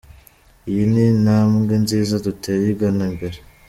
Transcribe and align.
Iyi 0.69 0.83
ni 0.91 1.03
intambwe 1.11 1.73
nziza 1.83 2.15
duteye 2.25 2.65
igana 2.73 3.03
imbere. 3.11 3.37